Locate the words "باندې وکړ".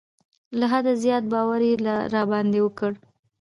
2.31-2.91